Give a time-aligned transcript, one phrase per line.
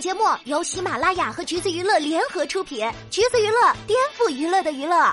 [0.00, 5.12] 节目由喜马拉雅和橘子娱乐联合出品，橘子娱乐颠覆娱乐的娱乐。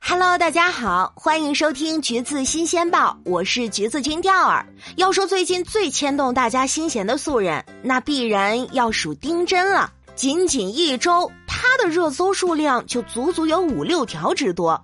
[0.00, 4.66] Hello，大家好，欢迎收听橘子新鲜报，我是橘子君钓儿。
[4.96, 9.92] 要说最近最牵动大家心弦的素人，那必然要数丁真了。
[10.14, 14.82] 仅仅一周，他的热搜数量就足足有五六条之多。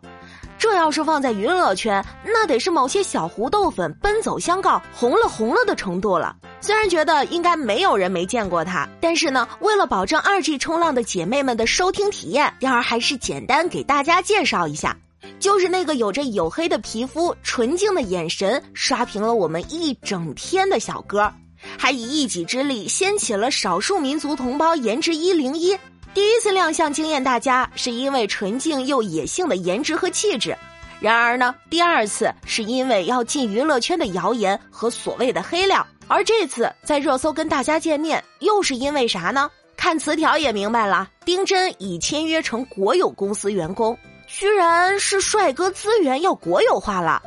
[0.58, 6.34] 这要是放在娱乐圈，那得是某些小胡豆粉奔走相告、红了红了的程度了。
[6.60, 14.96] 虽然觉得应该没有人没见过他，但是呢，为了保证二 G 冲浪的姐妹们的收听体验，第儿还是简单给大家介绍一下，
[15.38, 21.32] 就是那个有着黝黑的皮肤、纯净的眼神，刷屏了我们一整天的小哥，
[21.78, 25.78] 还以一己之力掀起了少数民族同胞颜值一零一。
[26.14, 30.52] 第一次亮相惊艳大家，是因为纯净又野性的颜值和气质；
[31.00, 35.86] 然而呢，第二次是因为要进娱乐圈的谣言和所谓的黑料。
[36.08, 39.48] 而这次在热搜跟大家见面，又是因为啥呢？
[39.76, 47.22] 看词条也明白了，丁真已签约成国有公司员工，居然是帅哥资源要国有化了。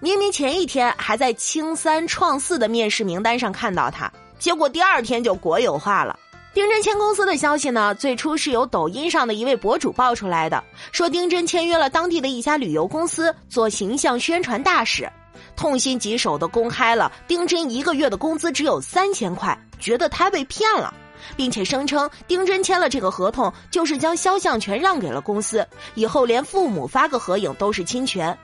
[0.00, 6.18] 明明前一天还在青三创四的面试名单上看到他，结果第二天就国有化了。
[6.58, 15.08] 丁真签公司的消息呢，最初是由抖音上的一位博主爆出来的，说丁真签约了当地的一家旅游公司做形象宣传大使。
[15.54, 20.92] 痛心疾首的公开了丁真一个月的工资只有三千块，觉得他被骗了，
[21.36, 25.64] 并且声称丁真签了这个合同就是将肖像权让给了公司，
[25.94, 28.36] 以后连父母发个合影都是侵权。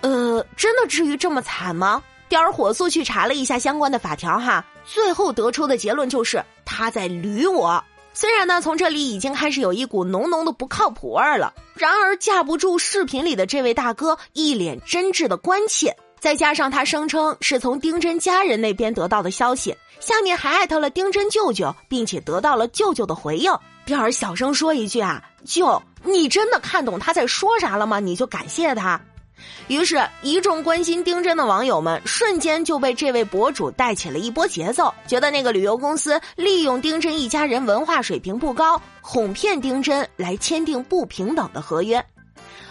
[0.00, 2.02] 呃，真的至于这么惨吗？
[2.32, 7.84] 第二火速去查了一下相关的法条哈，最后得出的结论就是他在捋我。
[8.14, 15.94] 虽然呢，从这里已经开始有一股浓浓的不靠谱味儿了，然而架不住视频里的这位大哥一脸真挚的关切。
[16.20, 23.52] 再加上他声称是从丁真家人那边得到的消息，下面还艾特了丁真舅舅，并且得到了舅舅的回应。
[23.84, 28.00] 第二小声说一句啊，舅，你真的看懂他在说啥了吗？
[28.00, 28.98] 你就感谢他。
[29.68, 42.04] 于是，一众关心丁真的网友们瞬间就被这位博主带起了一波节奏，觉得那个旅游公司利用丁真一家人文化水平不高，哄骗丁真来签订不平等的合约。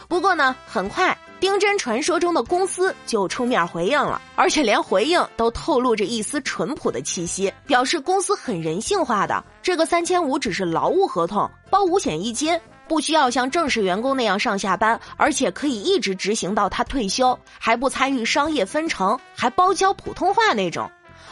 [0.08, 1.18] 不过呢，很快。
[1.40, 9.44] 丁真传说中的公司就出面回应了，而且连回应都透露着一丝淳朴的气息，表示公司很人性化的。
[9.64, 12.56] 这个三千五只是劳务合同，包五险一金，
[12.92, 20.92] 不需要像正式员工那样上下班，而且可以一直执行到他退休，还不参与商业分成，还包教普通话那种。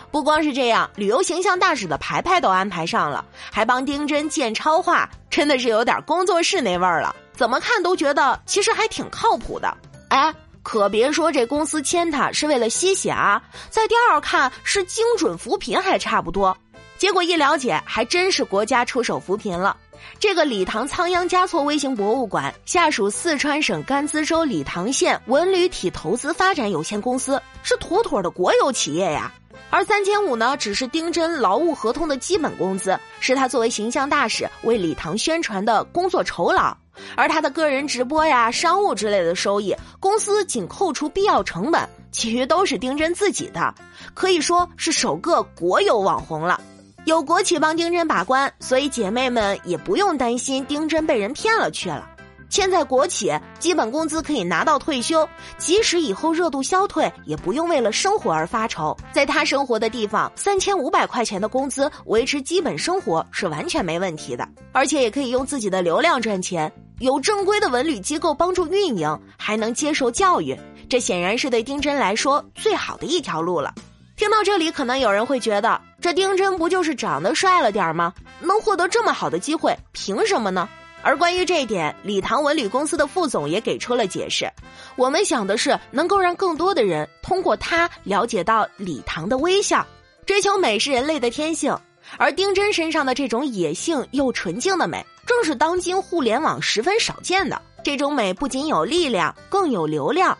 [0.10, 7.14] 不光是这样，旅游形象大使的牌牌都安排上了，还帮丁真建超话，真的是有点工作室那味儿了。
[7.34, 9.78] 怎么看都觉得其实还挺靠谱的。
[10.08, 10.34] 哎，
[10.64, 16.58] 可别说这公司签他是为了吸血啊，在第二看是精准扶贫还差不多，
[17.00, 19.76] 结果一了解还真是国家出手扶贫了。
[20.20, 29.32] 这个理塘仓央嘉措微型博物馆下属四川省甘孜州理塘县文旅体投资发展有限公司，是妥妥的国有企业呀。
[29.70, 36.76] 而三千五呢，只是丁真劳务合同的基本工资，是他作为形象大使为理塘宣传的工作酬劳。
[37.16, 43.74] 而他的个人直播呀、商务之类的收益，公司仅扣除必要成本，其余都是丁真自己的，
[44.14, 46.60] 可以说是首个国有网红了。
[47.10, 52.08] 有国企帮丁真把关，所以姐妹们也不用担心丁真被人骗了去了。
[52.52, 55.28] 签在国企，基本工资可以拿到退休，
[55.58, 58.96] 即使以后热度消退，也不用为了生活而发愁。
[59.12, 66.72] 在他生活的地方，三千五百块钱的工资维持基本生活是完全没问题的，而且也可以用自己的流量赚钱。
[67.00, 70.56] 有正规的文旅机构帮助运营，还能接受教育，
[70.88, 73.74] 这显然是对丁真来说最好的一条路了。
[74.16, 78.14] 听到这里，可能有人会觉得，这丁真不就是长得帅了点吗？
[78.40, 80.68] 能获得这么好的机会，凭什么呢？
[81.02, 84.52] 而关于这一点，礼堂文旅公司的副总也给出了解释。
[84.96, 89.86] 我们想的是，能够让更多的人通过他了解到礼堂的微笑。
[90.26, 91.78] 追求美是人类的天性，
[92.18, 95.06] 而丁真身上的这种野性又纯净的美。
[95.26, 100.38] 正是当今互联网十分少见的这种美，不仅有力量，更有流量。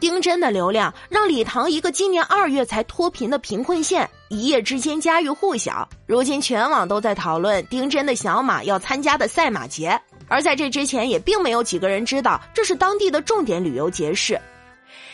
[0.00, 5.88] 丁真的流量让礼堂一个今年二月才脱贫的贫困县一夜之间家喻户晓。
[6.06, 9.98] 如今全网都在讨论丁真的小马要参加的赛马节，
[10.28, 14.38] 而在这之前也并没有几个人知道这是当地的重点旅游节事。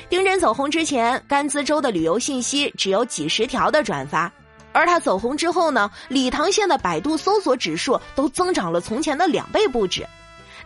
[0.09, 4.31] 丁真走红之前，甘孜州的旅游信息只有几十条的转发。
[4.73, 10.05] 而他走红之后呢，理塘县的百度搜索指数都增长了从前的两倍不止。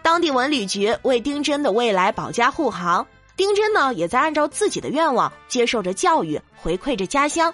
[0.02, 7.52] 当地文旅局为丁真的未来保驾护航，丁真呢也在按照自己的愿望接受着教育，回馈着家乡。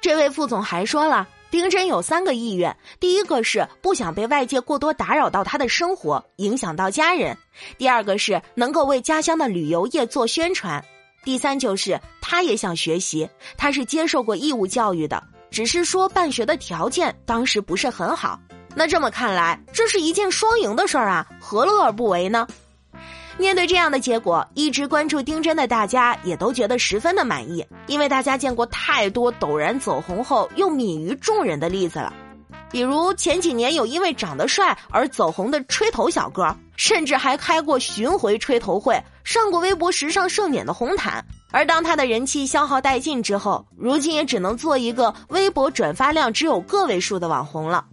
[0.00, 7.34] 这位副总还说了，丁真有三个意愿：第一个是不想被外界过多打扰到他的生活，影响到家人；
[7.78, 10.78] 第二个是能够为家乡的旅游业做宣传；
[11.24, 18.38] 第三就是他也想学习，他是接受过义务教育的，只是说办学的条件当时不是很好。
[18.76, 22.46] 那这么看来，这是一件双赢的事儿啊，何乐而不为呢？
[23.36, 32.12] 面对这样的结果，一直关注丁真的大家也都觉得十分的满意，因为大家见过太多陡然走红后又泯于众人的例子了。
[32.70, 41.24] 比如前几年有因为长得帅而走红的吹头小哥，甚至还开过巡回吹头会，上过微博时尚盛典的红毯。
[41.52, 47.84] 而当他的人气消耗殆尽之后，如今也只能做一个微博转发量只有个位数的网红了。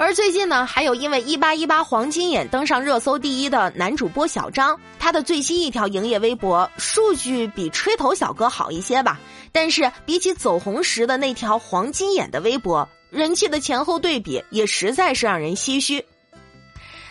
[0.00, 9.20] 而最近呢，还有因为一八一八黄金眼登上热搜第一的男主播小张，他的最新一条营业微博数据比吹头小哥好一些吧，
[9.52, 16.02] 但是比起走红时的那条黄金眼的微博，人气的前后对比也实在是让人唏嘘。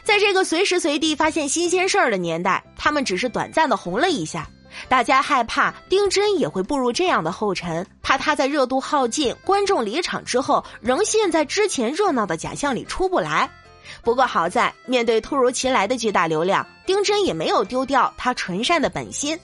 [0.03, 4.49] 在这个随时随地发现新鲜事儿的年代，他们只是短暂的红了一下。
[4.89, 13.47] 大家害怕丁真也会步入这样的后尘，怕他在热度耗尽、观众离场之后，仍陷在之前热闹的假象里出不来。
[14.03, 19.39] 不过好在，面对突如其来的巨大流量，丁真也没有丢掉他纯善的本心。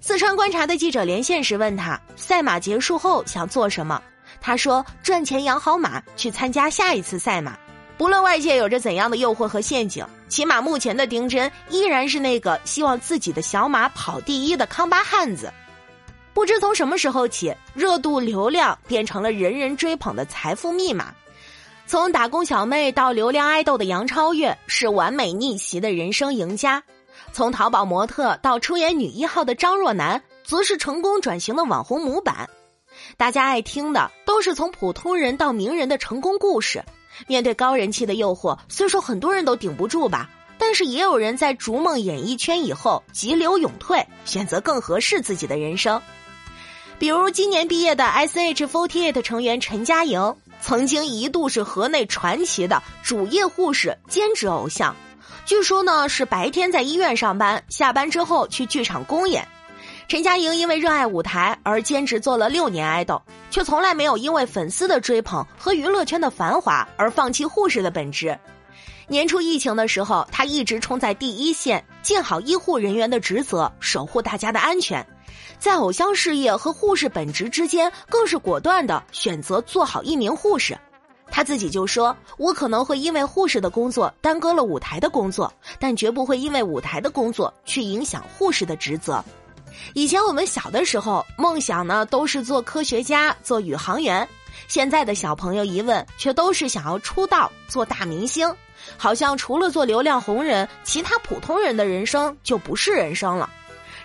[0.00, 4.02] 四川观察的记者连线时问他，赛马结束后想做什么？
[4.40, 7.56] 他说：赚钱养好马，去参加下一次赛马。
[7.96, 15.52] 不论外界有着怎样的诱惑和陷阱，起码目前的丁真依然是那个希望自己的小马跑第一的康巴汉子。
[16.32, 21.12] 不知从什么时候起，热度、流量变成了人人追捧的财富密码。
[21.86, 26.80] 从打工小妹到流量爱豆的杨超越是完美逆袭的人生赢家；
[27.34, 32.48] 从淘宝模特到出演女一号的张若楠，则是成功转型的网红模板。
[33.18, 36.82] 大家爱听的都是从普通人到名人的成功故事。
[37.26, 40.28] 面对高人气的诱惑，虽说很多人都顶不住吧，
[40.58, 46.00] 但是也有人在逐梦演艺圈以后急流勇退，选择更合适自己的人生。
[46.98, 54.94] 比如今年毕业的 S H Fourteen 成员陈佳莹，曾经一度是河内传奇的主业护士兼职偶像，
[55.44, 59.46] 据说呢是白天在医院上班，下班之后去剧场公演。
[60.08, 63.20] 陈佳莹因为热爱舞台而兼职做了六年爱豆，
[63.50, 68.38] 却从来没有因为粉丝的追捧和娱乐圈的繁华而放弃护士的本职。
[69.08, 75.06] 年初疫情的时候，她一直冲在第一线，尽好医护人员的职责，守护大家的安全。
[75.58, 80.76] 在偶像事业和护士本职之间，更是果断的选择做好一名护士。
[81.30, 89.24] 她自己就说：“我可能会因为护士的工作耽搁了舞台的工作，但绝不会因为舞台的工作去影响护士的职责。”
[89.94, 94.28] 以前我们小的时候，梦想呢都是做科学家、做宇航员。
[94.68, 98.54] 现在的小朋友一问，却都是想要出道做大明星。
[98.96, 103.48] 好像除了做流量红人，其他普通人的人生就不是人生了。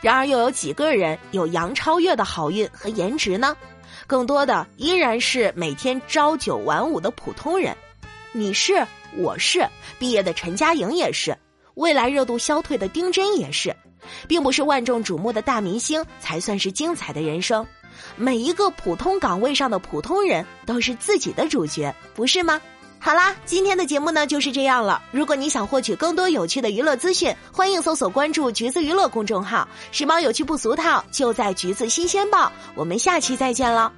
[0.02, 3.56] 然而，又有几个人有杨超越的好运和颜值呢？
[4.06, 7.76] 更多的依然是每天朝九晚五的普通人。
[8.32, 8.86] 你是，
[9.16, 9.68] 我是，
[9.98, 11.36] 毕业的陈佳莹也是，
[11.74, 13.76] 未来热度消退的丁真也是。
[14.28, 17.66] 并不是万众瞩目的大明星才算是精彩的人生，
[18.16, 22.62] 每一个普通岗位上的普通人都是自己的主角，不是吗？
[23.00, 25.02] 好啦，今天的节目呢就是这样了。
[25.12, 32.52] 如果你想获取更多有趣的娱乐资讯，欢迎搜索关注“橘子娱乐”公众号，时髦有趣不俗套，就在“橘子新鲜报”。
[32.76, 33.94] 我们下期再见了。